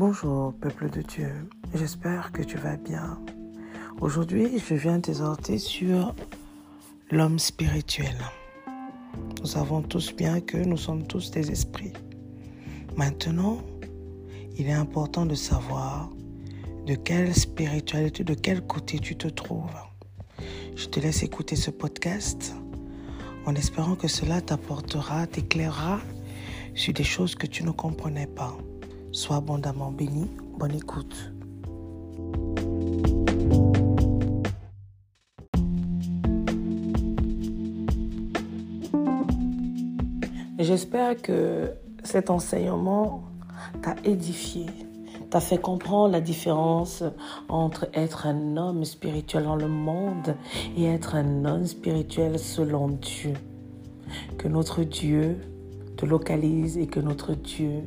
[0.00, 1.30] Bonjour peuple de Dieu,
[1.74, 3.20] j'espère que tu vas bien.
[4.00, 6.14] Aujourd'hui, je viens t'exhorter sur
[7.10, 8.16] l'homme spirituel.
[9.38, 11.92] Nous savons tous bien que nous sommes tous des esprits.
[12.96, 13.58] Maintenant,
[14.56, 16.08] il est important de savoir
[16.86, 19.68] de quelle spiritualité, de quel côté tu te trouves.
[20.76, 22.54] Je te laisse écouter ce podcast
[23.44, 26.00] en espérant que cela t'apportera, t'éclairera
[26.74, 28.56] sur des choses que tu ne comprenais pas.
[29.12, 30.28] Sois abondamment béni.
[30.56, 31.32] Bonne écoute.
[40.60, 41.72] J'espère que
[42.04, 43.24] cet enseignement
[43.82, 44.66] t'a édifié,
[45.28, 47.02] t'a fait comprendre la différence
[47.48, 50.36] entre être un homme spirituel dans le monde
[50.76, 53.32] et être un homme spirituel selon Dieu.
[54.38, 55.38] Que notre Dieu
[55.96, 57.82] te localise et que notre Dieu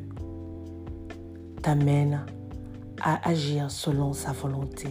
[1.64, 2.26] t'amène
[3.02, 4.90] à agir selon sa volonté.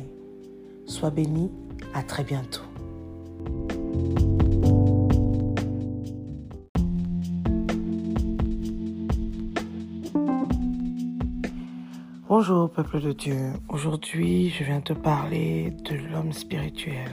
[0.86, 1.52] Sois béni,
[1.92, 2.62] à très bientôt.
[12.26, 17.10] Bonjour peuple de Dieu, aujourd'hui je viens te parler de l'homme spirituel.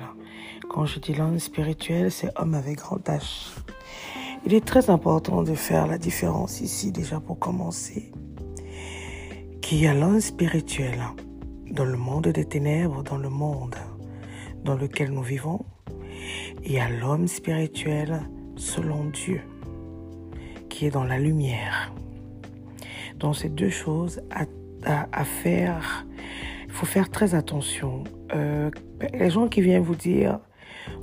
[0.70, 3.50] Quand je dis l'homme spirituel, c'est homme avec grand H.
[4.46, 8.14] Il est très important de faire la différence ici déjà pour commencer
[9.70, 11.00] qu'il y a l'homme spirituel
[11.70, 13.76] dans le monde des ténèbres, dans le monde
[14.64, 15.64] dans lequel nous vivons,
[16.64, 18.20] et il y a l'homme spirituel
[18.56, 19.42] selon Dieu,
[20.70, 21.94] qui est dans la lumière.
[23.20, 26.08] Donc ces deux choses à, faire,
[26.66, 28.06] il faut faire très attention.
[28.34, 28.72] Euh,
[29.14, 30.40] les gens qui viennent vous dire,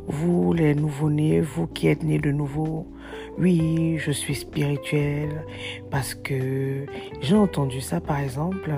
[0.08, 2.92] vous les nouveau-nés, vous qui êtes nés de nouveau,
[3.38, 5.44] oui, je suis spirituel
[5.90, 6.86] parce que
[7.20, 8.72] j'ai entendu ça par exemple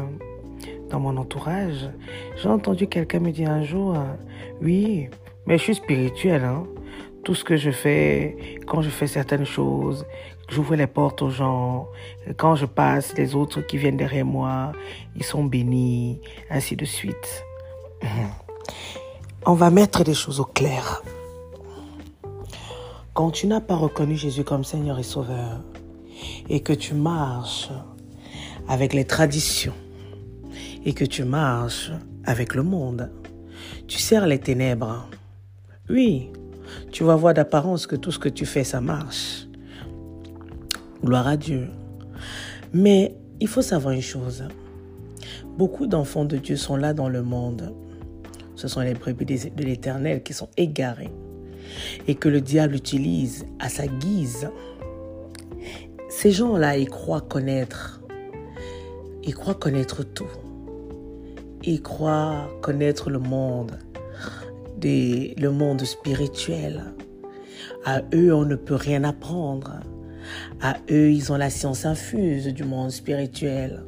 [0.90, 1.88] dans mon entourage.
[2.36, 3.96] J'ai entendu quelqu'un me dire un jour,
[4.60, 5.08] oui,
[5.46, 6.44] mais je suis spirituel.
[6.44, 6.64] Hein.
[7.24, 10.06] Tout ce que je fais, quand je fais certaines choses,
[10.48, 11.88] j'ouvre les portes aux gens,
[12.36, 14.72] quand je passe, les autres qui viennent derrière moi,
[15.14, 17.44] ils sont bénis, ainsi de suite.
[19.46, 21.02] On va mettre des choses au clair.
[23.18, 25.64] Quand tu n'as pas reconnu Jésus comme Seigneur et Sauveur
[26.48, 27.68] et que tu marches
[28.68, 29.74] avec les traditions
[30.84, 31.90] et que tu marches
[32.22, 33.10] avec le monde,
[33.88, 35.08] tu sers les ténèbres.
[35.90, 36.30] Oui,
[36.92, 39.48] tu vas voir d'apparence que tout ce que tu fais, ça marche.
[41.04, 41.70] Gloire à Dieu.
[42.72, 44.44] Mais il faut savoir une chose.
[45.56, 47.74] Beaucoup d'enfants de Dieu sont là dans le monde.
[48.54, 51.10] Ce sont les brebis de l'Éternel qui sont égarés
[52.06, 54.50] et que le diable utilise à sa guise,
[56.08, 58.00] ces gens-là, ils croient connaître.
[59.24, 60.30] Ils croient connaître tout.
[61.64, 63.78] Ils croient connaître le monde,
[64.82, 66.84] le monde spirituel.
[67.84, 69.80] À eux, on ne peut rien apprendre.
[70.60, 73.82] À eux, ils ont la science infuse du monde spirituel.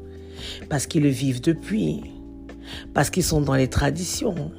[0.68, 2.02] Parce qu'ils le vivent depuis.
[2.94, 4.52] Parce qu'ils sont dans les traditions.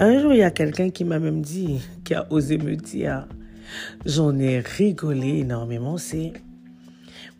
[0.00, 3.26] Un jour, il y a quelqu'un qui m'a même dit, qui a osé me dire,
[4.06, 6.34] j'en ai rigolé énormément, c'est,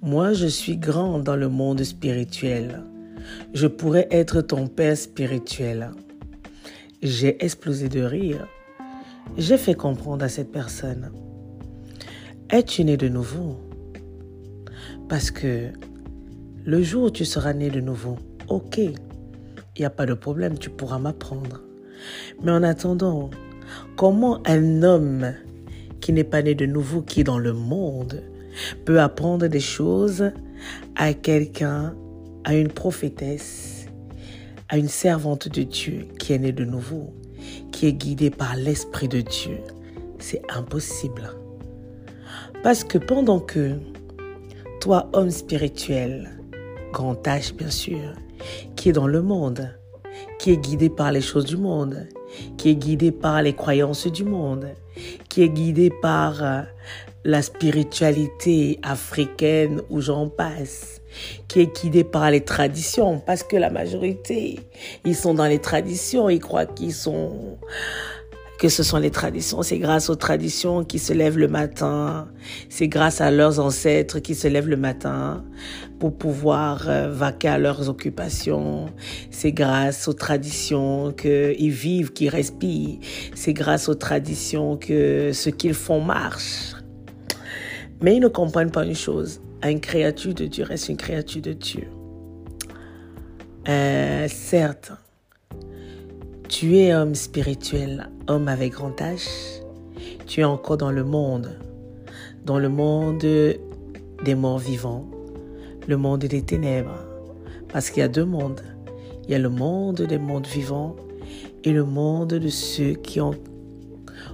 [0.02, 2.82] moi je suis grand dans le monde spirituel.
[3.54, 5.92] Je pourrais être ton père spirituel.
[7.00, 8.48] J'ai explosé de rire.
[9.36, 11.12] J'ai fait comprendre à cette personne,
[12.50, 13.60] es-tu né de nouveau?
[15.08, 15.68] Parce que
[16.64, 18.16] le jour où tu seras né de nouveau,
[18.48, 18.94] ok, il
[19.78, 21.67] n'y a pas de problème, tu pourras m'apprendre.
[22.42, 23.30] Mais en attendant,
[23.96, 25.32] comment un homme
[26.00, 28.22] qui n'est pas né de nouveau, qui est dans le monde,
[28.84, 30.32] peut apprendre des choses
[30.96, 31.94] à quelqu'un,
[32.44, 33.86] à une prophétesse,
[34.68, 37.12] à une servante de Dieu qui est née de nouveau,
[37.72, 39.58] qui est guidée par l'Esprit de Dieu?
[40.18, 41.30] C'est impossible.
[42.62, 43.78] Parce que pendant que
[44.80, 46.30] toi, homme spirituel,
[46.92, 48.14] grand tâche bien sûr,
[48.76, 49.77] qui est dans le monde,
[50.38, 52.06] qui est guidé par les choses du monde,
[52.56, 54.68] qui est guidé par les croyances du monde,
[55.28, 56.62] qui est guidé par euh,
[57.24, 61.00] la spiritualité africaine où j'en passe,
[61.48, 64.60] qui est guidé par les traditions, parce que la majorité,
[65.04, 67.58] ils sont dans les traditions, ils croient qu'ils sont
[68.58, 69.62] que ce sont les traditions.
[69.62, 72.28] C'est grâce aux traditions qui se lèvent le matin.
[72.68, 75.44] C'est grâce à leurs ancêtres qui se lèvent le matin
[76.00, 78.86] pour pouvoir euh, vaquer à leurs occupations.
[79.30, 82.98] C'est grâce aux traditions qu'ils vivent, qu'ils respirent.
[83.34, 86.74] C'est grâce aux traditions que ce qu'ils font marche.
[88.00, 89.40] Mais ils ne comprennent pas une chose.
[89.62, 91.84] Une créature de Dieu reste une créature de Dieu.
[93.68, 94.92] Euh, certes,
[96.48, 99.28] tu es homme spirituel, homme avec grand H.
[100.26, 101.58] Tu es encore dans le monde,
[102.44, 105.08] dans le monde des morts vivants,
[105.86, 107.04] le monde des ténèbres.
[107.72, 108.62] Parce qu'il y a deux mondes.
[109.24, 110.96] Il y a le monde des mondes vivants
[111.64, 113.34] et le monde de ceux qui ont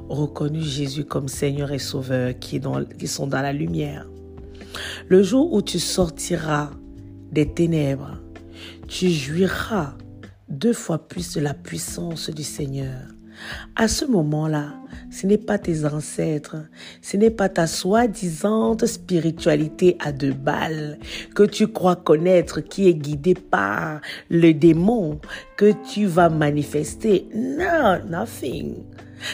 [0.08, 2.60] reconnu Jésus comme Seigneur et Sauveur, qui,
[2.98, 4.08] qui sont dans la lumière.
[5.08, 6.70] Le jour où tu sortiras
[7.32, 8.18] des ténèbres,
[8.88, 9.94] tu jouiras
[10.48, 13.13] deux fois plus de la puissance du Seigneur.
[13.76, 14.74] À ce moment-là,
[15.10, 16.56] ce n'est pas tes ancêtres,
[17.02, 20.98] ce n'est pas ta soi-disant spiritualité à deux balles
[21.34, 25.20] que tu crois connaître qui est guidée par le démon
[25.56, 27.28] que tu vas manifester.
[27.34, 28.74] Non, nothing.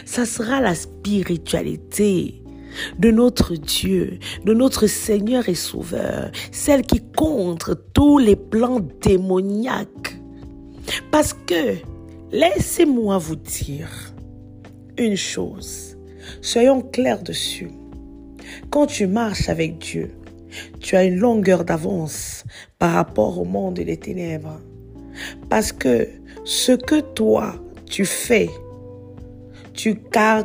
[0.05, 2.43] Ça sera la spiritualité
[2.99, 10.17] de notre Dieu, de notre Seigneur et Sauveur, celle qui contre tous les plans démoniaques.
[11.11, 11.77] Parce que,
[12.33, 14.15] laissez-moi vous dire
[14.99, 15.97] une chose,
[16.41, 17.71] soyons clairs dessus.
[18.71, 20.13] Quand tu marches avec Dieu,
[20.81, 22.45] tu as une longueur d'avance
[22.79, 24.61] par rapport au monde des ténèbres.
[25.49, 26.09] Parce que
[26.45, 27.55] ce que toi,
[27.87, 28.49] tu fais
[29.81, 29.97] tu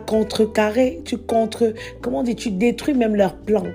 [0.06, 3.68] contrecarrer, tu contre, comment dis, tu détruis même leurs plans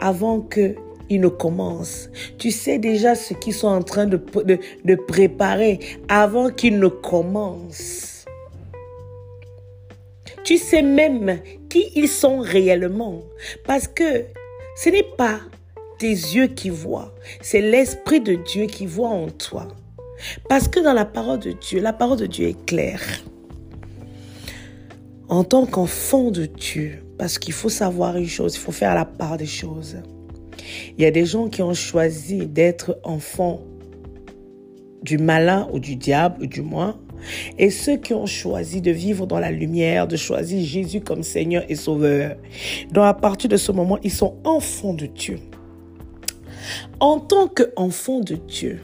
[0.00, 0.74] avant que
[1.08, 2.08] ils ne commencent.
[2.38, 6.88] Tu sais déjà ce qu'ils sont en train de, de, de préparer avant qu'ils ne
[6.88, 8.24] commencent.
[10.44, 13.22] Tu sais même qui ils sont réellement.
[13.64, 14.24] Parce que
[14.76, 15.40] ce n'est pas
[15.98, 19.68] tes yeux qui voient, c'est l'Esprit de Dieu qui voit en toi.
[20.48, 23.02] Parce que dans la parole de Dieu, la parole de Dieu est claire
[25.28, 29.04] en tant qu'enfant de Dieu, parce qu'il faut savoir une chose, il faut faire la
[29.04, 29.96] part des choses.
[30.96, 33.60] Il y a des gens qui ont choisi d'être enfants
[35.02, 36.98] du malin ou du diable, ou du moins,
[37.58, 41.64] et ceux qui ont choisi de vivre dans la lumière, de choisir Jésus comme Seigneur
[41.68, 42.36] et Sauveur.
[42.92, 45.38] Donc à partir de ce moment, ils sont enfants de Dieu.
[47.00, 48.80] En tant qu'enfant de Dieu,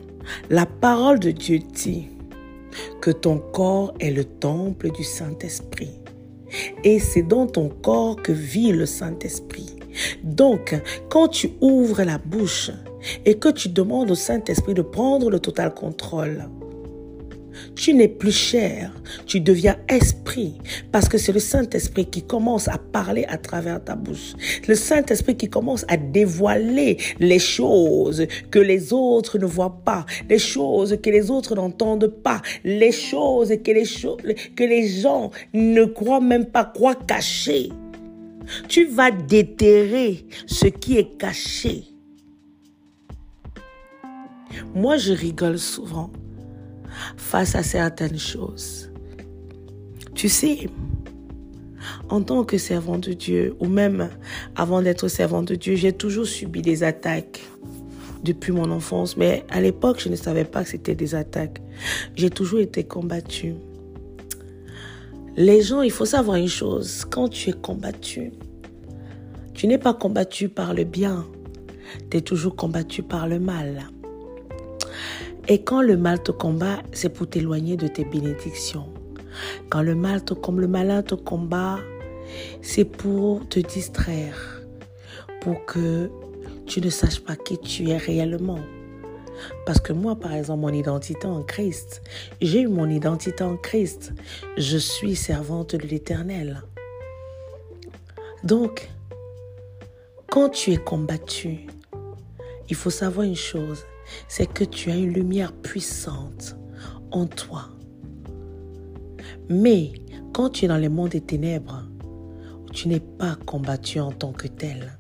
[0.51, 2.09] la parole de Dieu dit
[3.01, 5.91] que ton corps est le temple du Saint-Esprit.
[6.85, 9.72] Et c'est dans ton corps que vit le Saint-Esprit.
[10.23, 12.71] Donc, quand tu ouvres la bouche
[13.25, 16.49] et que tu demandes au Saint-Esprit de prendre le total contrôle,
[17.75, 18.93] tu n'es plus chair,
[19.27, 20.55] tu deviens esprit,
[20.91, 24.35] parce que c'est le Saint-Esprit qui commence à parler à travers ta bouche.
[24.69, 30.39] Le Saint-Esprit qui commence à dévoiler les choses que les autres ne voient pas, les
[30.39, 36.21] choses que les autres n'entendent pas, les choses que les, que les gens ne croient
[36.21, 37.71] même pas, croient cachées.
[38.69, 41.85] Tu vas déterrer ce qui est caché.
[44.75, 46.11] Moi, je rigole souvent
[47.17, 48.91] face à certaines choses.
[50.15, 50.69] Tu sais,
[52.09, 54.11] en tant que servant de Dieu, ou même
[54.57, 57.41] avant d'être servant de Dieu, j'ai toujours subi des attaques
[58.23, 59.17] depuis mon enfance.
[59.17, 61.61] Mais à l'époque, je ne savais pas que c'était des attaques.
[62.15, 63.55] J'ai toujours été combattu.
[65.37, 68.33] Les gens, il faut savoir une chose, quand tu es combattu,
[69.55, 71.25] tu n'es pas combattu par le bien,
[72.11, 73.89] tu es toujours combattu par le mal.
[75.49, 78.85] Et quand le mal te combat, c'est pour t'éloigner de tes bénédictions.
[79.71, 81.79] Quand le mal te comme le malin te combat,
[82.61, 84.63] c'est pour te distraire,
[85.41, 86.11] pour que
[86.67, 88.61] tu ne saches pas qui tu es réellement.
[89.67, 92.03] Parce que moi, par exemple, mon identité en Christ,
[92.41, 94.13] j'ai eu mon identité en Christ.
[94.57, 96.63] Je suis servante de l'Éternel.
[98.45, 98.91] Donc,
[100.31, 101.67] quand tu es combattu,
[102.69, 103.85] il faut savoir une chose,
[104.29, 106.57] c'est que tu as une lumière puissante
[107.11, 107.69] en toi.
[109.49, 109.93] Mais
[110.33, 111.85] quand tu es dans le monde des ténèbres,
[112.73, 114.99] tu n'es pas combattu en tant que tel.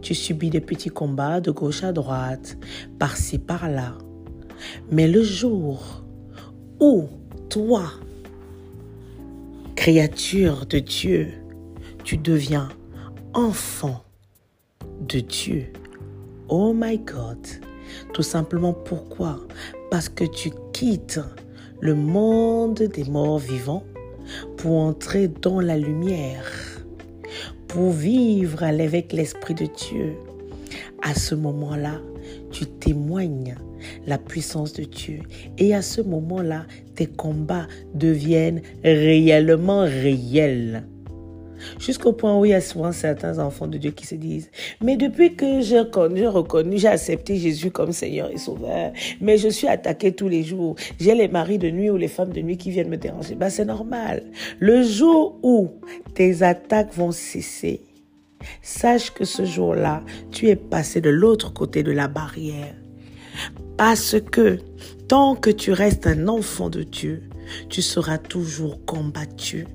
[0.00, 2.56] Tu subis des petits combats de gauche à droite,
[2.98, 3.96] par-ci, par-là.
[4.90, 6.02] Mais le jour
[6.80, 7.08] où
[7.48, 7.84] toi,
[9.76, 11.28] créature de Dieu,
[12.04, 12.68] tu deviens
[13.34, 14.02] enfant
[15.06, 15.72] de Dieu,
[16.48, 17.38] oh my God,
[18.12, 19.38] tout simplement pourquoi?
[19.90, 21.20] Parce que tu quittes
[21.80, 23.84] le monde des morts vivants
[24.56, 26.44] pour entrer dans la lumière,
[27.68, 30.14] pour vivre avec l'Esprit de Dieu.
[31.02, 32.00] À ce moment-là,
[32.50, 33.56] tu témoignes
[34.06, 35.20] la puissance de Dieu.
[35.58, 40.84] Et à ce moment-là, tes combats deviennent réellement réels.
[41.78, 44.50] Jusqu'au point où il y a souvent certains enfants de Dieu qui se disent,
[44.82, 49.68] mais depuis que j'ai reconnu, j'ai accepté Jésus comme Seigneur et Sauveur, mais je suis
[49.68, 50.76] attaqué tous les jours.
[51.00, 53.34] J'ai les maris de nuit ou les femmes de nuit qui viennent me déranger.
[53.34, 54.24] Ben, c'est normal.
[54.58, 55.70] Le jour où
[56.14, 57.80] tes attaques vont cesser,
[58.62, 62.74] sache que ce jour-là, tu es passé de l'autre côté de la barrière.
[63.76, 64.58] Parce que
[65.06, 67.22] tant que tu restes un enfant de Dieu,
[67.68, 69.66] tu seras toujours combattu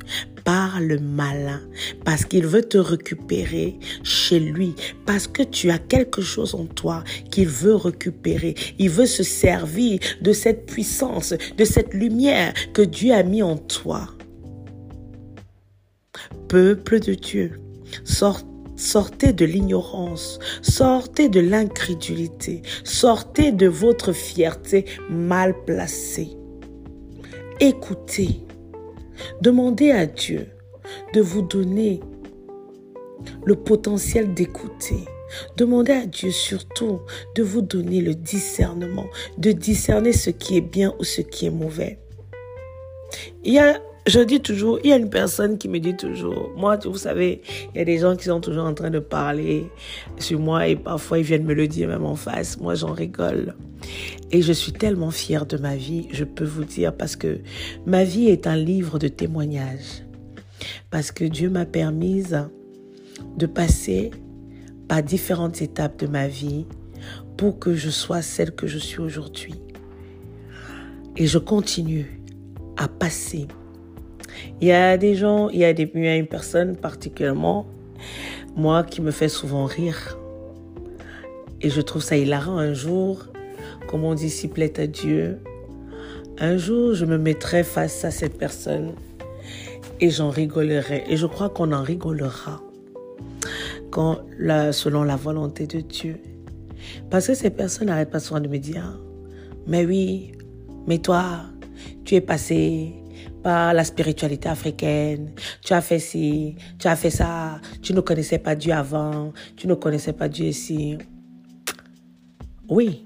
[0.44, 1.62] par le malin
[2.06, 7.04] parce qu'il veut te récupérer chez lui, parce que tu as quelque chose en toi
[7.32, 8.56] qu'il veut récupérer.
[8.80, 13.58] Il veut se servir de cette puissance, de cette lumière que Dieu a mis en
[13.58, 14.08] toi.
[16.48, 17.60] Peuple de Dieu,
[18.76, 26.30] Sortez de l'ignorance, sortez de l'incrédulité, sortez de votre fierté mal placée.
[27.60, 28.40] Écoutez,
[29.42, 30.48] demandez à Dieu
[31.14, 32.00] de vous donner
[33.46, 35.06] le potentiel d'écouter.
[35.58, 37.00] Demandez à Dieu surtout
[37.36, 39.06] de vous donner le discernement,
[39.38, 42.00] de discerner ce qui est bien ou ce qui est mauvais.
[44.06, 47.42] Je dis toujours, il y a une personne qui me dit toujours, moi, vous savez,
[47.74, 49.68] il y a des gens qui sont toujours en train de parler
[50.18, 52.60] sur moi et parfois ils viennent me le dire même en face.
[52.60, 53.56] Moi, j'en rigole.
[54.32, 57.40] Et je suis tellement fière de ma vie, je peux vous dire, parce que
[57.86, 60.04] ma vie est un livre de témoignages.
[60.90, 62.24] Parce que Dieu m'a permis
[63.38, 64.12] de passer
[64.88, 66.66] par différentes étapes de ma vie
[67.38, 69.56] pour que je sois celle que je suis aujourd'hui.
[71.16, 72.20] Et je continue
[72.76, 73.48] à passer
[74.62, 77.66] il y a des gens, il y a, des, une personne particulièrement,
[78.56, 80.18] moi, qui me fait souvent rire.
[81.62, 83.28] Et je trouve ça hilarant un jour,
[83.88, 85.40] comme mon disciple est à Dieu.
[86.40, 88.94] Un jour, je me mettrai face à cette personne
[90.02, 91.06] et j'en rigolerai.
[91.08, 92.62] Et je crois qu'on en rigolera
[93.92, 94.20] quand,
[94.72, 96.18] selon la volonté de Dieu.
[97.10, 99.00] Parce que ces personnes n'arrêtent pas souvent de me dire,
[99.68, 100.34] mais oui,
[100.88, 101.44] mais toi,
[102.04, 102.94] tu es passé
[103.44, 105.32] la spiritualité africaine.
[105.62, 107.60] Tu as fait ci, tu as fait ça.
[107.82, 109.34] Tu ne connaissais pas Dieu avant.
[109.56, 110.98] Tu ne connaissais pas Dieu ici.
[112.70, 113.06] Oui,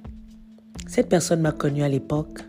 [0.88, 2.40] cette personne m'a connu à l'époque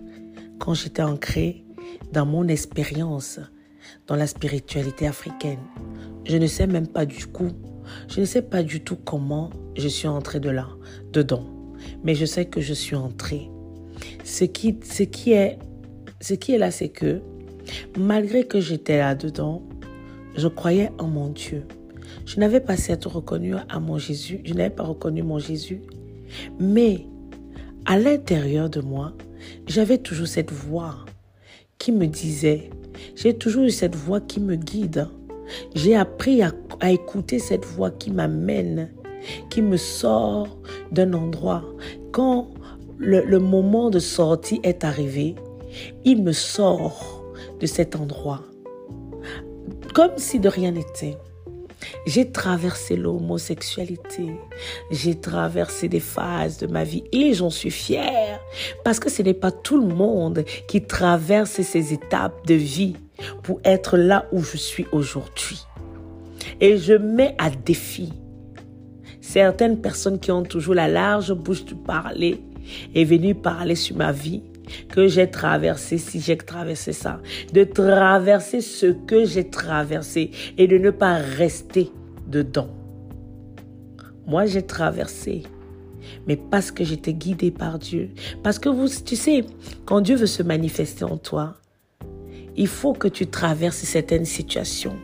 [0.59, 1.65] quand j'étais ancré
[2.13, 3.41] dans mon expérience
[4.07, 5.59] dans la spiritualité africaine.
[6.25, 7.51] Je ne sais même pas du coup,
[8.09, 10.69] je ne sais pas du tout comment je suis entré de là,
[11.13, 11.45] dedans.
[12.05, 13.51] Mais je sais que je suis entré.
[14.25, 15.59] Ce qui, ce qui est,
[16.21, 17.23] ce qui est là, c'est que
[17.97, 19.63] Malgré que j'étais là-dedans,
[20.37, 21.65] je croyais en mon Dieu.
[22.27, 25.83] Je n'avais pas certes reconnu à mon Jésus, je n'avais pas reconnu mon Jésus,
[26.59, 27.07] mais
[27.85, 29.13] à l'intérieur de moi,
[29.67, 31.05] j'avais toujours cette voix
[31.79, 32.71] qui me disait,
[33.15, 35.09] j'ai toujours eu cette voix qui me guide.
[35.75, 36.53] J'ai appris à,
[36.91, 38.91] écouter cette voix qui m'amène,
[39.49, 40.59] qui me sort
[40.93, 41.65] d'un endroit.
[42.13, 42.49] Quand
[42.99, 45.35] le moment de sortie est arrivé,
[46.05, 47.18] il me sort
[47.61, 48.43] de cet endroit.
[49.95, 51.17] Comme si de rien n'était.
[52.07, 54.33] J'ai traversé l'homosexualité,
[54.91, 58.41] j'ai traversé des phases de ma vie et j'en suis fière
[58.85, 62.97] parce que ce n'est pas tout le monde qui traverse ces étapes de vie
[63.45, 65.61] pour être là où je suis aujourd'hui.
[66.61, 68.13] Et je mets à défi
[69.21, 72.41] certaines personnes qui ont toujours la large bouche de parler
[72.95, 74.43] et venues parler sur ma vie
[74.89, 77.21] que j'ai traversé, si j'ai traversé ça,
[77.53, 81.91] de traverser ce que j'ai traversé et de ne pas rester
[82.27, 82.69] dedans.
[84.27, 85.45] Moi, j'ai traversé,
[86.27, 88.11] mais parce que j'étais guidée par Dieu.
[88.43, 89.45] Parce que vous, tu sais,
[89.87, 91.57] quand Dieu veut se manifester en toi,
[92.57, 94.97] il faut que tu traverses certaines situations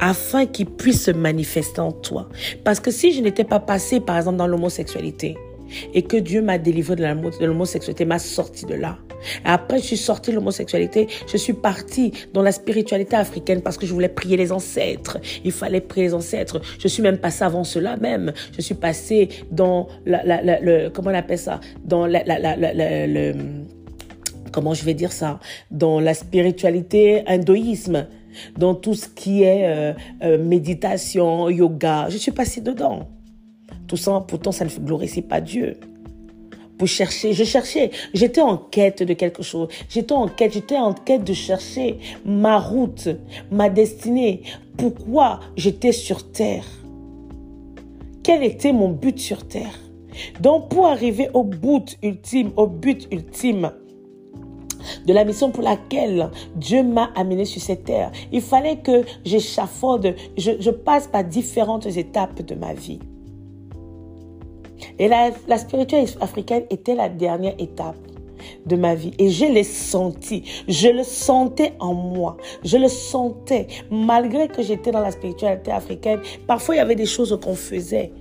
[0.00, 2.28] afin qu'il puisse se manifester en toi.
[2.64, 5.36] Parce que si je n'étais pas passée, par exemple, dans l'homosexualité,
[5.94, 8.98] et que Dieu m'a délivré de l'homosexualité, m'a sorti de là.
[9.44, 13.86] après, je suis sortie de l'homosexualité, je suis partie dans la spiritualité africaine parce que
[13.86, 15.18] je voulais prier les ancêtres.
[15.44, 16.60] Il fallait prier les ancêtres.
[16.78, 18.32] Je suis même passée avant cela même.
[18.56, 20.22] Je suis passée dans la,
[20.60, 23.34] le, comment on appelle ça, dans la, le,
[24.52, 28.06] comment je vais dire ça, dans la spiritualité hindouisme
[28.56, 32.06] dans tout ce qui est euh, euh, méditation, yoga.
[32.08, 33.08] Je suis passée dedans.
[33.88, 35.78] Tout ça, pourtant, ça ne glorifie pas Dieu.
[36.76, 39.68] Pour chercher, je cherchais, j'étais en quête de quelque chose.
[39.88, 43.08] J'étais en quête, j'étais en quête de chercher ma route,
[43.50, 44.42] ma destinée.
[44.76, 46.64] Pourquoi j'étais sur terre?
[48.22, 49.80] Quel était mon but sur terre?
[50.40, 53.72] Donc, pour arriver au but ultime, au but ultime
[55.06, 58.12] de la mission pour laquelle Dieu m'a amené sur cette terre.
[58.30, 63.00] Il fallait que j'échafaude, je, je passe par différentes étapes de ma vie.
[64.98, 67.96] Et la, la spiritualité africaine était la dernière étape
[68.66, 69.12] de ma vie.
[69.18, 70.44] Et je l'ai senti.
[70.68, 72.36] Je le sentais en moi.
[72.64, 73.66] Je le sentais.
[73.90, 78.12] Malgré que j'étais dans la spiritualité africaine, parfois il y avait des choses qu'on faisait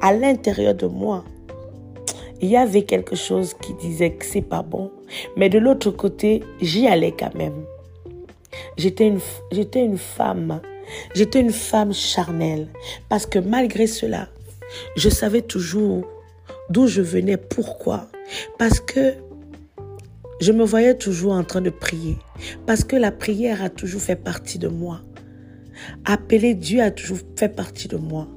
[0.00, 1.24] à l'intérieur de moi.
[2.40, 4.90] Il y avait quelque chose qui disait que c'est pas bon.
[5.36, 7.64] Mais de l'autre côté, j'y allais quand même.
[8.76, 9.20] J'étais une,
[9.52, 10.60] j'étais une femme.
[11.14, 12.68] J'étais une femme charnelle.
[13.08, 14.28] Parce que malgré cela,
[14.96, 16.06] je savais toujours
[16.70, 18.08] d'où je venais, pourquoi.
[18.58, 19.14] Parce que
[20.40, 22.16] je me voyais toujours en train de prier
[22.66, 25.00] parce que la prière a toujours fait partie de moi.
[26.04, 28.28] Appeler Dieu a toujours fait partie de moi.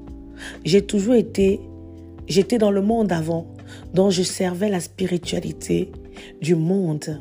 [0.64, 1.60] J'ai toujours été,
[2.28, 3.48] j'étais dans le monde avant,
[3.94, 5.92] dont je servais la spiritualité
[6.42, 7.20] du monde.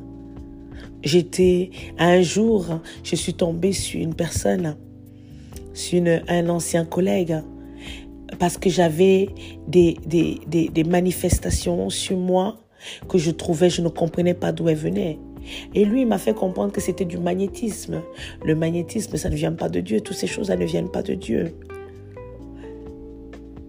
[1.02, 4.76] J'étais, un jour, je suis tombée sur une personne,
[5.74, 7.36] sur un ancien collègue,
[8.38, 9.28] parce que j'avais
[9.68, 12.56] des, des, des manifestations sur moi
[13.08, 15.18] que je trouvais, je ne comprenais pas d'où elle venait.
[15.74, 18.02] Et lui, il m'a fait comprendre que c'était du magnétisme.
[18.44, 20.00] Le magnétisme, ça ne vient pas de Dieu.
[20.00, 21.54] Toutes ces choses, ça ne viennent pas de Dieu.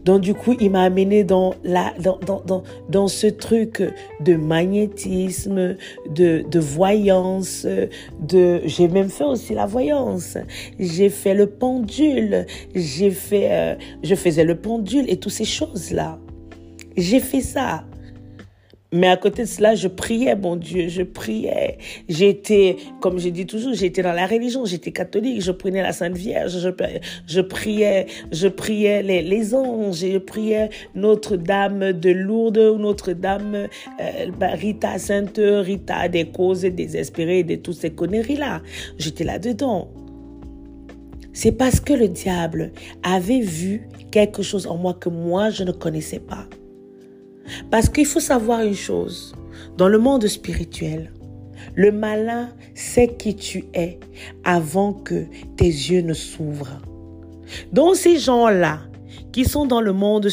[0.05, 3.81] Donc du coup, il m'a amené dans, la, dans, dans, dans, ce truc
[4.19, 5.75] de magnétisme,
[6.09, 7.65] de, de voyance,
[8.21, 8.61] de...
[8.65, 10.37] J'ai même fait aussi la voyance.
[10.79, 12.45] J'ai fait le pendule.
[12.75, 13.51] J'ai fait...
[13.51, 16.19] Euh, je faisais le pendule et toutes ces choses-là.
[16.95, 17.83] J'ai fait ça.
[18.95, 21.77] Mais à côté de cela, je priais, mon Dieu, je priais.
[22.07, 26.15] J'étais, comme je dis toujours, j'étais dans la religion, j'étais catholique, je prenais la Sainte
[26.15, 26.57] Vierge,
[27.27, 33.67] je, priais, je priais les, les, anges, je priais Notre-Dame de Lourdes, Notre-Dame
[33.99, 38.61] euh, bah, Rita Sainte, Rita des causes désespérées, de toutes ces conneries-là.
[38.97, 39.89] J'étais là-dedans.
[41.33, 42.71] C'est parce que le diable
[43.03, 46.47] avait vu quelque chose en moi que moi, je ne connaissais pas.
[47.71, 49.35] Parce qu'il faut savoir une chose,
[49.77, 51.11] dans le monde spirituel,
[51.75, 53.99] le malin sait qui tu es
[54.43, 55.25] avant que
[55.57, 56.81] tes yeux ne s'ouvrent.
[57.71, 58.81] Donc ces gens-là
[59.31, 60.29] qui sont dans le monde,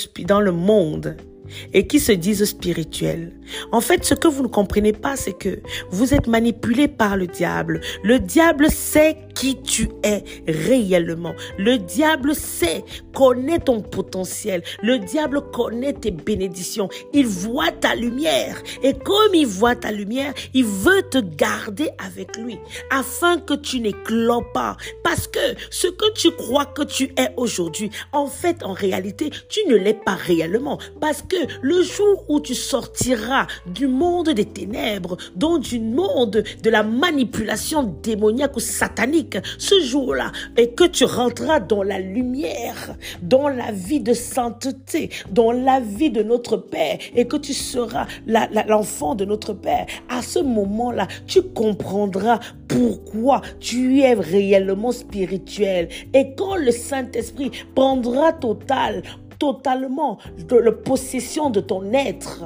[1.73, 3.33] et qui se disent spirituels.
[3.71, 5.61] En fait, ce que vous ne comprenez pas, c'est que
[5.91, 7.81] vous êtes manipulé par le diable.
[8.03, 11.35] Le diable sait qui tu es réellement.
[11.59, 12.85] Le diable sait,
[13.15, 14.63] connaît ton potentiel.
[14.83, 16.89] Le diable connaît tes bénédictions.
[17.13, 18.63] Il voit ta lumière.
[18.83, 22.59] Et comme il voit ta lumière, il veut te garder avec lui
[22.91, 24.77] afin que tu n'éclores pas.
[25.03, 29.61] Parce que ce que tu crois que tu es aujourd'hui, en fait, en réalité, tu
[29.69, 30.79] ne l'es pas réellement.
[31.01, 36.71] Parce que le jour où tu sortiras du monde des ténèbres, donc du monde de
[36.71, 43.49] la manipulation démoniaque ou satanique, ce jour-là, et que tu rentreras dans la lumière, dans
[43.49, 48.07] la vie de sainteté, dans la vie de notre Père, et que tu seras
[48.67, 55.89] l'enfant de notre Père, à ce moment-là, tu comprendras pourquoi tu es réellement spirituel.
[56.15, 59.03] Et quand le Saint-Esprit prendra total
[59.39, 62.45] totalement de la possession de ton être.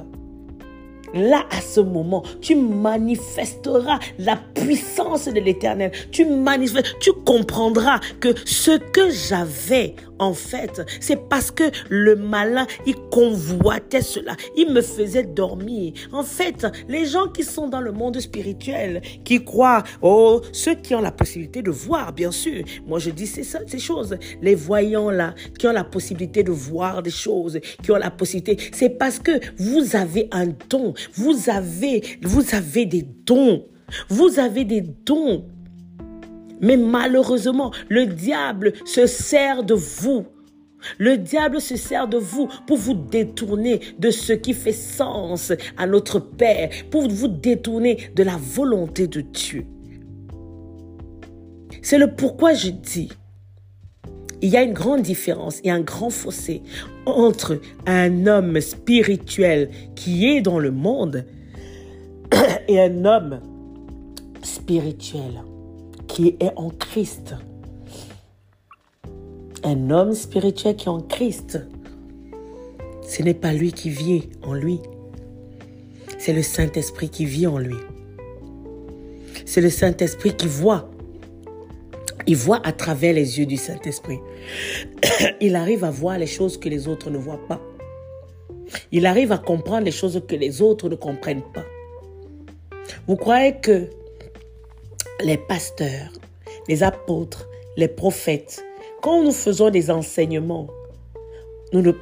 [1.17, 5.91] Là, à ce moment, tu manifesteras la puissance de l'éternel.
[6.13, 12.67] Tu manifesteras, tu comprendras que ce que j'avais en fait, c'est parce que le malin,
[12.87, 14.37] il convoitait cela.
[14.57, 15.93] Il me faisait dormir.
[16.13, 20.95] En fait, les gens qui sont dans le monde spirituel, qui croient, oh, ceux qui
[20.95, 22.65] ont la possibilité de voir, bien sûr.
[22.87, 24.17] Moi, je dis ça, ces choses.
[24.41, 28.71] Les voyants là, qui ont la possibilité de voir des choses, qui ont la possibilité,
[28.73, 30.95] c'est parce que vous avez un don.
[31.15, 32.01] Vous avez,
[32.87, 33.67] des dons.
[34.09, 35.45] Vous avez des dons.
[36.61, 40.27] Mais malheureusement, le diable se sert de vous.
[40.99, 45.87] Le diable se sert de vous pour vous détourner de ce qui fait sens à
[45.87, 49.67] notre Père, pour vous détourner de la volonté de Dieu.
[51.83, 53.11] C'est le pourquoi je dis,
[54.43, 56.63] il y a une grande différence et un grand fossé
[57.07, 61.25] entre un homme spirituel qui est dans le monde
[62.69, 63.41] et un homme
[64.43, 65.43] spirituel
[66.07, 67.35] qui est en Christ.
[69.65, 71.61] Un homme spirituel qui est en Christ,
[73.09, 74.81] ce n'est pas lui qui vit en lui.
[76.19, 77.77] C'est le Saint-Esprit qui vit en lui.
[79.45, 80.91] C'est le Saint-Esprit qui voit.
[82.27, 84.19] Il voit à travers les yeux du Saint-Esprit.
[85.41, 87.61] Il arrive à voir les choses que les autres ne voient pas.
[88.91, 91.65] Il arrive à comprendre les choses que les autres ne comprennent pas.
[93.07, 93.89] Vous croyez que
[95.23, 96.11] les pasteurs,
[96.69, 98.65] les apôtres, les prophètes,
[99.03, 100.67] quand nous faisons des enseignements,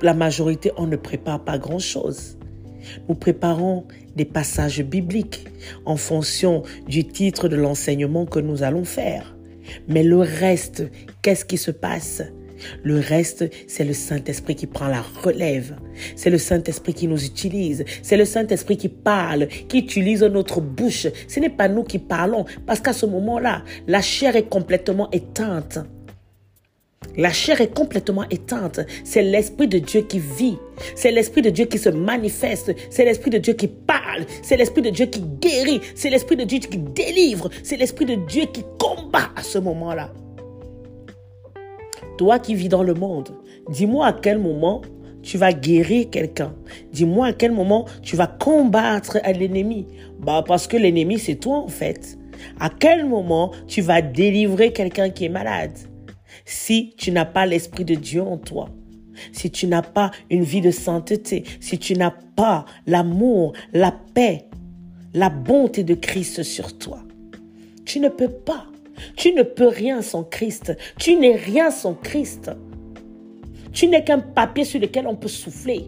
[0.03, 2.39] la majorité, on ne prépare pas grand-chose.
[3.09, 3.85] Nous préparons
[4.15, 5.47] des passages bibliques
[5.85, 9.35] en fonction du titre de l'enseignement que nous allons faire.
[9.89, 10.85] Mais le reste,
[11.23, 12.23] qu'est-ce qui se passe?
[12.83, 15.77] Le reste, c'est le Saint-Esprit qui prend la relève.
[16.17, 17.85] C'est le Saint-Esprit qui nous utilise.
[18.03, 21.07] C'est le Saint-Esprit qui parle, qui utilise notre bouche.
[21.29, 25.79] Ce n'est pas nous qui parlons, parce qu'à ce moment-là, la chair est complètement éteinte.
[27.17, 28.81] La chair est complètement éteinte.
[29.05, 30.59] C'est l'Esprit de Dieu qui vit.
[30.97, 32.75] C'est l'Esprit de Dieu qui se manifeste.
[32.91, 34.25] C'est l'Esprit de Dieu qui parle.
[34.43, 35.81] C'est l'Esprit de Dieu qui guérit.
[35.95, 37.51] C'est l'Esprit de Dieu qui délivre.
[37.63, 40.13] C'est l'Esprit de Dieu qui combat à ce moment-là.
[42.19, 43.31] Toi qui vis dans le monde,
[43.69, 44.83] dis-moi à quel moment
[45.23, 46.55] tu vas guérir quelqu'un.
[46.93, 49.87] Dis-moi à quel moment tu vas combattre l'ennemi.
[50.21, 52.19] Bah, parce que l'ennemi, c'est toi en fait.
[52.61, 55.73] À quel moment tu vas délivrer quelqu'un qui est malade?
[56.45, 58.69] Si tu n'as pas l'Esprit de Dieu en toi,
[59.33, 64.47] si tu n'as pas une vie de sainteté, si tu n'as pas l'amour, la paix,
[65.13, 67.03] la bonté de Christ sur toi,
[67.85, 68.67] tu ne peux pas.
[69.17, 70.77] Tu ne peux rien sans Christ.
[70.99, 72.51] Tu n'es rien sans Christ.
[73.73, 75.87] Tu n'es qu'un papier sur lequel on peut souffler.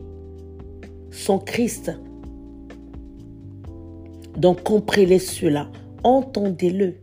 [1.11, 1.93] Sans Christ.
[4.37, 5.71] Donc comprenez cela.
[6.03, 6.95] Entendez-le.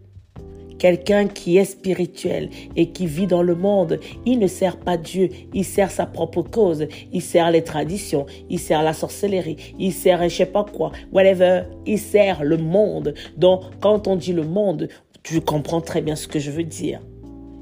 [0.84, 5.30] Quelqu'un qui est spirituel et qui vit dans le monde, il ne sert pas Dieu,
[5.54, 10.28] il sert sa propre cause, il sert les traditions, il sert la sorcellerie, il sert
[10.28, 13.14] je sais pas quoi, whatever, il sert le monde.
[13.38, 14.90] Donc quand on dit le monde,
[15.24, 17.00] tu comprends très bien ce que je veux dire.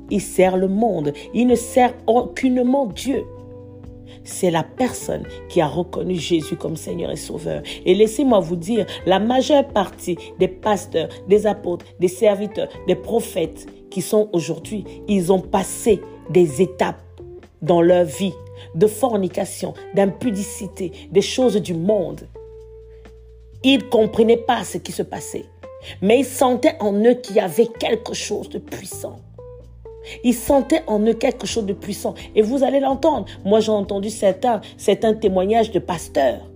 [0.09, 3.23] Il sert le monde, il ne sert aucunement Dieu
[4.23, 7.61] c'est la personne qui a reconnu Jésus comme Seigneur et Sauveur.
[7.85, 13.67] Et laissez-moi vous dire, la majeure partie des pasteurs, des apôtres, des serviteurs, des prophètes
[13.89, 17.01] qui sont aujourd'hui, ils ont passé des étapes
[17.61, 18.33] dans leur vie
[18.75, 22.27] de fornication, d'impudicité, des choses du monde.
[23.63, 25.45] Ils ne comprenaient pas ce qui se passait,
[26.01, 29.19] mais ils sentaient en eux qu'il y avait quelque chose de puissant.
[30.23, 32.13] Ils sentaient en eux quelque chose de puissant.
[32.35, 33.25] Et vous allez l'entendre.
[33.45, 36.49] Moi, j'ai entendu certains, certains témoignages de pasteurs.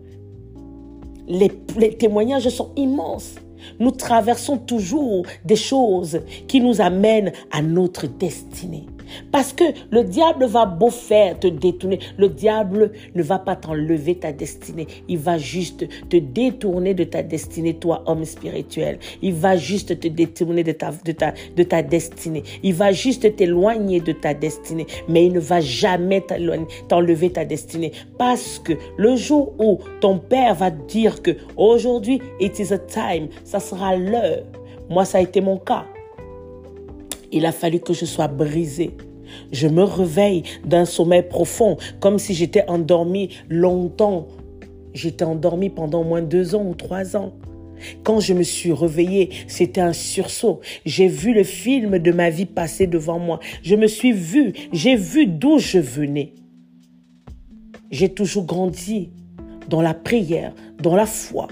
[1.27, 3.35] Les, les témoignages sont immenses.
[3.79, 8.85] Nous traversons toujours des choses qui nous amènent à notre destinée.
[9.31, 11.99] Parce que le diable va beau faire te détourner.
[12.17, 14.87] Le diable ne va pas t'enlever ta destinée.
[15.07, 18.99] Il va juste te détourner de ta destinée, toi, homme spirituel.
[19.21, 22.43] Il va juste te détourner de ta, de ta, de ta destinée.
[22.63, 24.87] Il va juste t'éloigner de ta destinée.
[25.07, 26.23] Mais il ne va jamais
[26.87, 27.91] t'enlever ta destinée.
[28.17, 33.27] Parce que le jour où ton père va dire que aujourd'hui, it is a time,
[33.43, 34.43] ça sera l'heure.
[34.89, 35.85] Moi, ça a été mon cas.
[37.31, 38.91] Il a fallu que je sois brisée.
[39.51, 44.27] Je me réveille d'un sommeil profond, comme si j'étais endormie longtemps.
[44.93, 47.33] J'étais endormie pendant au moins deux ans ou trois ans.
[48.03, 50.61] Quand je me suis réveillée, c'était un sursaut.
[50.85, 53.39] J'ai vu le film de ma vie passer devant moi.
[53.63, 56.33] Je me suis vue, j'ai vu d'où je venais.
[57.91, 59.09] J'ai toujours grandi
[59.69, 61.47] dans la prière, dans la foi.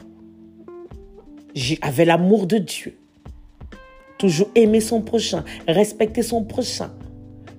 [1.53, 2.97] J'avais l'amour de Dieu
[4.23, 6.91] toujours aimer son prochain, respecter son prochain.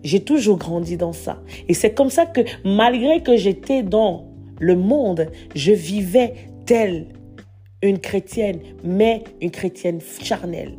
[0.03, 1.42] J'ai toujours grandi dans ça.
[1.68, 4.29] Et c'est comme ça que malgré que j'étais dans
[4.61, 6.33] le monde, je vivais
[6.64, 7.09] telle
[7.83, 10.79] une chrétienne, mais une chrétienne charnelle.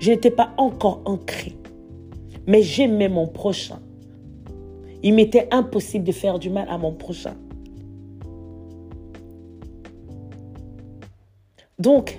[0.00, 1.56] Je n'étais pas encore ancrée,
[2.46, 3.80] mais j'aimais mon prochain.
[5.02, 7.34] Il m'était impossible de faire du mal à mon prochain.
[11.78, 12.18] Donc,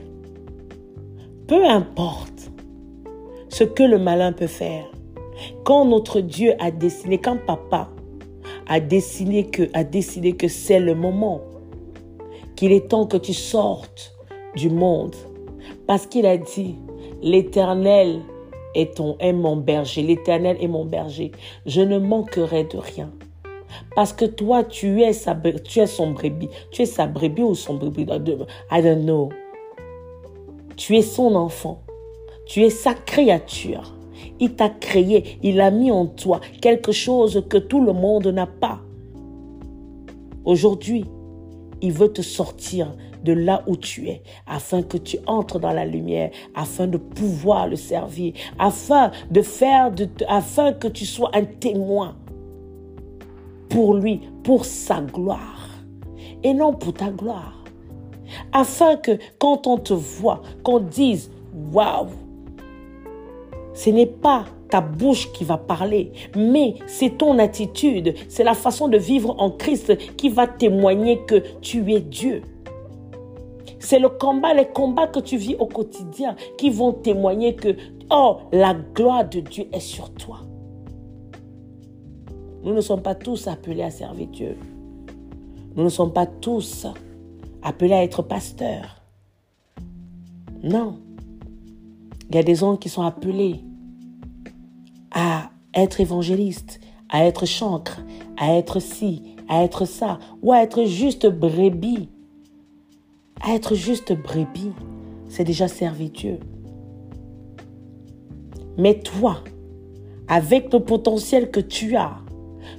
[1.47, 2.38] peu importe
[3.59, 4.85] ce que le malin peut faire.
[5.65, 7.89] Quand notre Dieu a dessiné, quand papa
[8.67, 11.41] a dessiné que, a décidé que c'est le moment,
[12.55, 14.15] qu'il est temps que tu sortes
[14.55, 15.13] du monde,
[15.87, 16.77] parce qu'il a dit,
[17.21, 18.21] l'Éternel
[18.75, 21.33] est ton est mon berger, l'Éternel est mon berger,
[21.65, 23.11] je ne manquerai de rien.
[23.93, 26.49] Parce que toi, tu es, sa, tu es son brebis.
[26.71, 28.07] Tu es sa brebis ou son brebis.
[28.71, 29.29] I don't know.
[30.77, 31.81] Tu es son enfant.
[32.49, 33.93] Tu es sa créature.
[34.39, 38.47] Il t'a créé, il a mis en toi quelque chose que tout le monde n'a
[38.47, 38.79] pas.
[40.45, 41.05] Aujourd'hui,
[41.83, 42.91] il veut te sortir
[43.23, 47.67] de là où tu es, afin que tu entres dans la lumière, afin de pouvoir
[47.67, 49.91] le servir, afin de faire,
[50.27, 52.15] afin que tu sois un témoin
[53.69, 55.69] pour lui, pour sa gloire,
[56.41, 57.63] et non pour ta gloire.
[58.53, 61.29] Afin que quand on te voit, qu'on dise,
[61.71, 62.07] waouh,
[63.79, 68.89] Ce n'est pas ta bouche qui va parler, mais c'est ton attitude, c'est la façon
[68.89, 72.41] de vivre en Christ qui va témoigner que tu es Dieu.
[73.79, 77.77] C'est le combat, les combats que tu vis au quotidien qui vont témoigner que,
[78.11, 80.41] oh, la gloire de Dieu est sur toi.
[82.61, 84.57] Nous ne sommes pas tous appelés à servir Dieu.
[85.77, 86.85] Nous ne sommes pas tous
[87.61, 89.01] appelés à être pasteurs.
[90.63, 90.97] Non.
[92.29, 93.61] Il y a des gens qui sont appelés
[95.11, 98.01] à être évangélistes, à être chancre,
[98.37, 102.09] à être ci, à être ça, ou à être juste brebis.
[103.41, 104.73] À être juste brebis,
[105.27, 106.39] c'est déjà servir Dieu.
[108.77, 109.43] Mais toi,
[110.27, 112.17] avec le potentiel que tu as,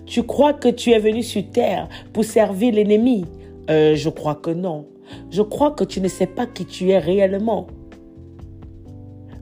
[0.06, 3.24] tu crois que tu es venu sur terre pour servir l'ennemi?
[3.70, 4.86] Euh, Je crois que non.
[5.30, 7.66] Je crois que tu ne sais pas qui tu es réellement.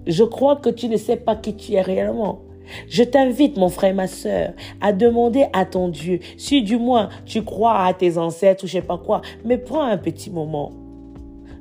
[0.06, 2.40] Je crois que tu ne sais pas qui tu es réellement.
[2.88, 7.08] Je t'invite, mon frère et ma soeur, à demander à ton Dieu, si du moins
[7.26, 10.72] tu crois à tes ancêtres ou je sais pas quoi, mais prends un petit moment.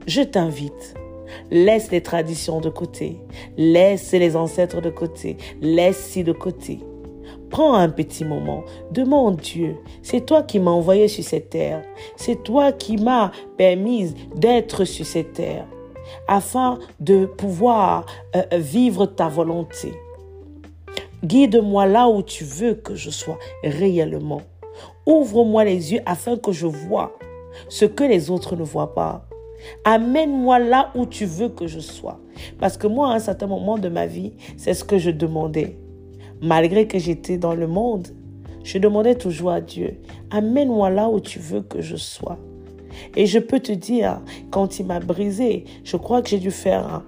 [0.06, 0.96] Je t'invite.
[1.52, 3.18] Laisse les traditions de côté.
[3.58, 5.38] Laisse les ancêtres de côté.
[5.62, 6.80] Laisse ci de côté.
[7.50, 11.82] Prends un petit moment, demande Dieu, c'est toi qui m'as envoyé sur cette terre,
[12.18, 15.66] c'est toi qui m'as permis d'être sur cette terre,
[16.28, 19.94] afin de pouvoir euh, vivre ta volonté.
[21.28, 24.42] Guide-moi là où tu veux que je sois réellement.
[25.06, 27.18] Ouvre-moi les yeux afin que je vois
[27.68, 29.28] ce que les autres ne voient pas.
[29.84, 32.20] Amène-moi là où tu veux que je sois.
[32.60, 35.78] Parce que moi, à un certain moment de ma vie, c'est ce que je demandais.
[36.42, 38.08] Malgré que j'étais dans le monde,
[38.64, 40.00] je demandais toujours à Dieu,
[40.32, 42.38] amène-moi là où tu veux que je sois.
[43.18, 47.04] Et je peux te dire, quand il m'a brisé, je crois que j'ai dû faire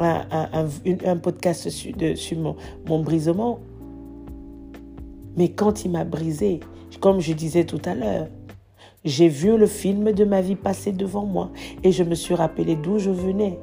[0.00, 3.60] un, podcast sur, mon, mon brisement.
[5.36, 6.60] Mais quand il m'a brisé,
[7.00, 8.26] comme je disais tout à l'heure,
[9.04, 11.50] j'ai vu le film de ma vie passer devant moi
[11.82, 13.58] et je me suis rappelé d'où je venais.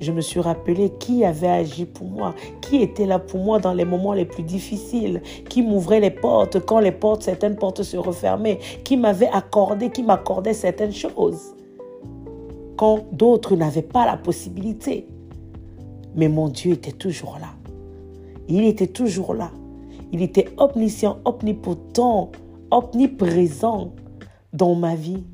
[0.00, 3.72] Je me suis rappelé qui avait agi pour moi, qui était là pour moi dans
[3.72, 7.96] les moments les plus difficiles, qui m'ouvrait les portes quand les portes, certaines portes se
[7.96, 11.54] refermaient, qui m'avait accordé, qui m'accordait certaines choses,
[12.76, 15.06] quand d'autres n'avaient pas la possibilité.
[16.14, 17.48] Mais mon Dieu était toujours là.
[18.48, 19.50] Il était toujours là.
[20.12, 22.32] Il était omniscient, omnipotent,
[22.70, 23.92] omniprésent
[24.52, 25.24] dans ma vie.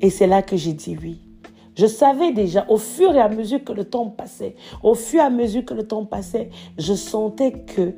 [0.00, 1.20] Et c'est là que j'ai dit oui.
[1.76, 5.24] Je savais déjà, au fur et à mesure que le temps passait, au fur et
[5.24, 7.94] à mesure que le temps passait, je sentais que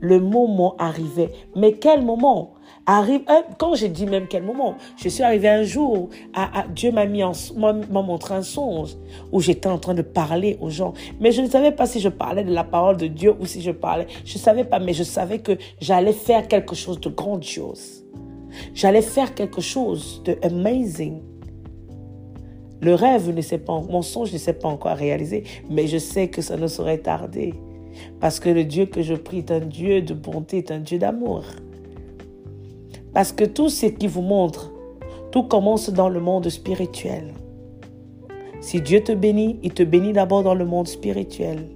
[0.00, 1.32] le moment arrivait.
[1.56, 2.54] Mais quel moment?
[2.88, 3.20] Arrive
[3.58, 8.02] Quand j'ai dit même quel moment, je suis arrivé un jour, à, Dieu m'a m'a
[8.02, 8.96] montré un songe
[9.30, 10.94] où j'étais en train de parler aux gens.
[11.20, 13.60] Mais je ne savais pas si je parlais de la parole de Dieu ou si
[13.60, 14.06] je parlais.
[14.24, 18.04] Je ne savais pas, mais je savais que j'allais faire quelque chose de grandiose.
[18.74, 21.20] J'allais faire quelque chose de amazing.
[22.80, 26.28] Le rêve ne s'est pas, mon songe ne s'est pas encore réalisé, mais je sais
[26.28, 27.54] que ça ne saurait tarder.
[28.20, 30.98] Parce que le Dieu que je prie est un Dieu de bonté, est un Dieu
[30.98, 31.42] d'amour.
[33.12, 34.70] Parce que tout ce qui vous montre,
[35.32, 37.34] tout commence dans le monde spirituel.
[38.60, 41.68] Si Dieu te bénit, il te bénit d'abord dans le monde spirituel.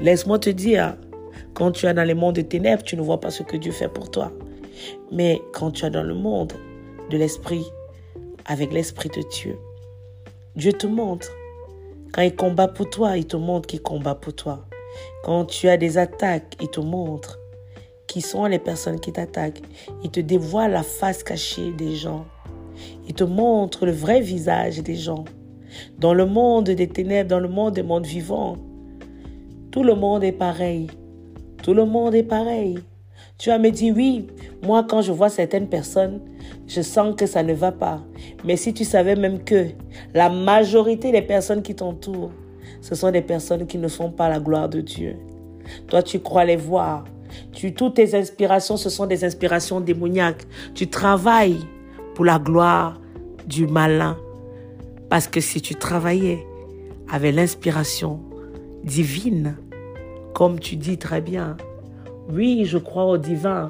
[0.00, 0.96] Laisse-moi te dire,
[1.54, 3.72] quand tu es dans les mondes de ténèbres, tu ne vois pas ce que Dieu
[3.72, 4.32] fait pour toi.
[5.10, 6.52] Mais quand tu es dans le monde
[7.10, 7.64] de l'esprit,
[8.46, 9.56] avec l'esprit de Dieu,
[10.56, 11.30] Dieu te montre.
[12.12, 14.66] Quand il combat pour toi, il te montre qu'il combat pour toi.
[15.24, 17.38] Quand tu as des attaques, il te montre
[18.12, 19.62] qui sont les personnes qui t'attaquent.
[20.04, 22.26] Il te dévoile la face cachée des gens.
[23.08, 25.24] Il te montre le vrai visage des gens.
[25.98, 28.58] Dans le monde des ténèbres, dans le monde des mondes vivants,
[29.70, 30.88] tout le monde est pareil.
[31.62, 32.80] Tout le monde est pareil.
[33.38, 34.26] Tu vas me dire, oui,
[34.62, 36.20] moi quand je vois certaines personnes,
[36.66, 38.02] je sens que ça ne va pas.
[38.44, 39.68] Mais si tu savais même que
[40.12, 42.32] la majorité des personnes qui t'entourent,
[42.82, 45.16] ce sont des personnes qui ne font pas la gloire de Dieu.
[45.88, 47.04] Toi, tu crois les voir.
[47.52, 50.46] Tu, toutes tes inspirations, ce sont des inspirations démoniaques.
[50.74, 51.60] Tu travailles
[52.14, 53.00] pour la gloire
[53.46, 54.16] du malin.
[55.08, 56.46] Parce que si tu travaillais
[57.10, 58.20] avec l'inspiration
[58.84, 59.56] divine,
[60.34, 61.56] comme tu dis très bien,
[62.30, 63.68] oui, je crois au divin.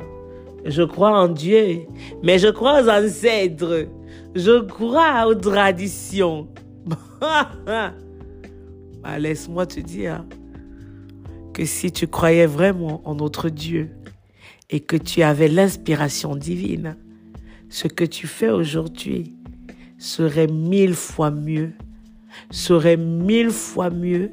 [0.64, 1.80] Je crois en Dieu.
[2.22, 3.88] Mais je crois aux ancêtres.
[4.34, 6.48] Je crois aux traditions.
[7.20, 7.92] bah,
[9.18, 10.24] Laisse-moi te dire
[11.52, 13.90] que si tu croyais vraiment en notre Dieu
[14.70, 16.96] et que tu avais l'inspiration divine,
[17.68, 19.34] ce que tu fais aujourd'hui
[19.98, 21.72] serait mille fois mieux,
[22.50, 24.30] serait mille fois mieux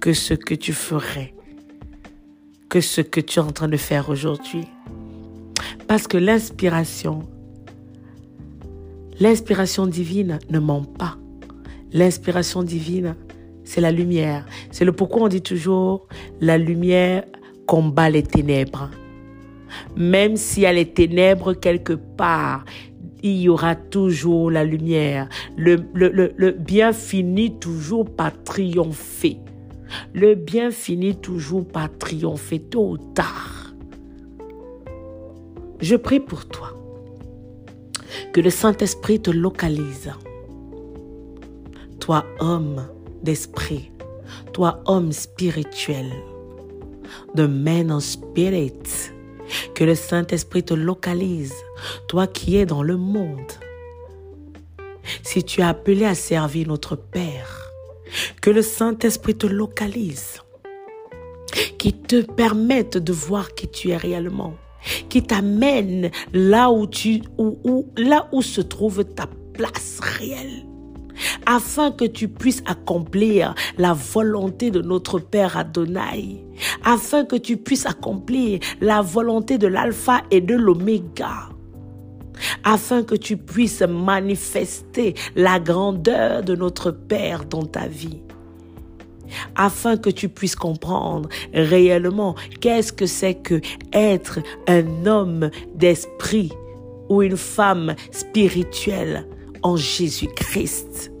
[0.00, 1.34] que ce que tu ferais,
[2.68, 4.64] que ce que tu es en train de faire aujourd'hui.
[5.86, 7.28] Parce que l'inspiration,
[9.20, 11.16] l'inspiration divine ne ment pas.
[11.92, 13.16] L'inspiration divine,
[13.68, 14.46] c'est la lumière.
[14.70, 16.08] C'est le pourquoi on dit toujours
[16.40, 17.24] la lumière
[17.66, 18.88] combat les ténèbres.
[19.94, 22.64] Même s'il y a les ténèbres quelque part,
[23.22, 25.28] il y aura toujours la lumière.
[25.58, 29.36] Le, le, bien finit toujours par triompher.
[30.14, 33.74] Le bien finit toujours par triompher tôt ou tard.
[35.80, 36.70] Je prie pour toi.
[38.32, 40.10] Que le Saint-Esprit te localise.
[42.00, 42.86] Toi, homme
[43.22, 43.90] d'esprit.
[44.52, 46.10] Toi, homme spirituel.
[47.34, 49.12] The man of spirit.
[49.74, 51.54] Que le Saint-Esprit te localise.
[52.06, 53.52] Toi qui es dans le monde.
[55.22, 57.72] Si tu es appelé à servir notre Père,
[58.42, 60.42] que le Saint-Esprit te localise,
[61.78, 64.54] qui te permette de voir qui tu es réellement,
[65.08, 67.22] qui t'amène là où tu,
[67.96, 70.67] là où se trouve ta place réelle
[71.46, 76.44] afin que tu puisses accomplir la volonté de notre Père Adonai,
[76.84, 81.48] afin que tu puisses accomplir la volonté de l'alpha et de l'oméga.
[82.62, 88.20] Afin que tu puisses manifester la grandeur de notre Père dans ta vie.
[89.56, 93.60] Afin que tu puisses comprendre réellement qu'est-ce que c'est que
[93.92, 96.52] être un homme d'esprit
[97.08, 99.26] ou une femme spirituelle
[99.62, 101.12] en Jésus-Christ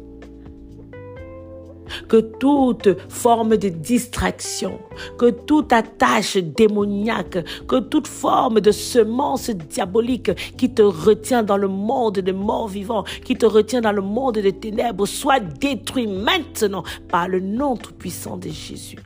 [2.08, 4.78] que toute forme de distraction,
[5.18, 11.68] que toute attache démoniaque, que toute forme de semence diabolique qui te retient dans le
[11.68, 16.82] monde des morts vivants, qui te retient dans le monde des ténèbres, soit détruit maintenant
[17.08, 18.98] par le nom tout-puissant de Jésus.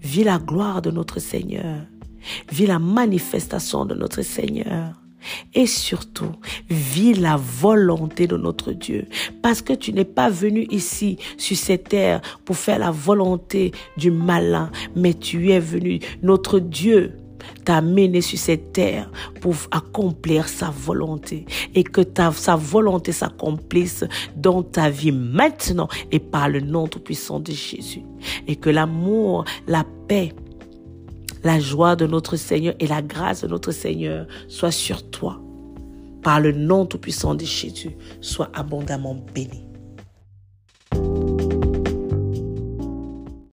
[0.00, 1.80] Vis la gloire de notre Seigneur.
[2.50, 4.94] Vis la manifestation de notre Seigneur
[5.54, 6.32] et surtout,
[6.68, 9.06] vis la volonté de notre Dieu.
[9.42, 14.10] Parce que tu n'es pas venu ici sur cette terre pour faire la volonté du
[14.10, 17.18] malin, mais tu es venu, notre Dieu
[17.64, 19.10] t'a amené sur cette terre
[19.40, 24.04] pour accomplir sa volonté et que ta, sa volonté s'accomplisse
[24.36, 28.02] dans ta vie maintenant et par le nom tout-puissant de Jésus.
[28.46, 30.32] Et que l'amour, la paix,
[31.44, 35.40] la joie de notre Seigneur et la grâce de notre Seigneur soit sur toi.
[36.22, 37.90] Par le nom tout-puissant de Jésus,
[38.22, 39.62] sois abondamment béni.